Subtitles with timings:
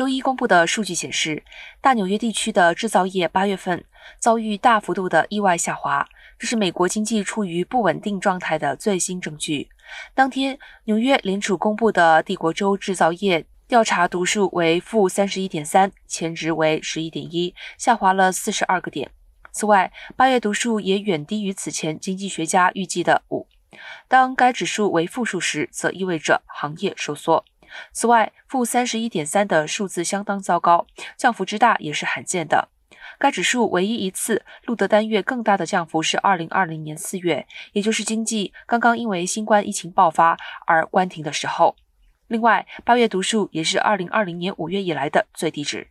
[0.00, 1.44] 周一公布的数据显示，
[1.82, 3.84] 大纽约地区的制造业八月份
[4.18, 9.68] 遭遇大幅度的意外下滑，这是美国经济处于不稳定状态的最新证据。
[10.14, 19.10] 当天，纽约联储公布的帝国州制造业调查读数为负三十一点三，前值为十一点一，下滑了四十二个点。
[19.52, 23.46] 此外，八月读数也远低于此前经济学家预计的五。
[24.08, 27.44] 当该指数为负数时，则意味着行业收缩。
[27.92, 32.68] 此外，负三十一点三的数字相当糟糕，降幅之大也是罕见的。
[33.18, 41.76] 该指数唯一一次录得单月更大的降幅是二零二零年四月，也就是经济刚刚因为新冠疫情爆发而关停的时候。
[42.28, 45.88] 另外，八月读数也是二零二零年五月以来的最低值。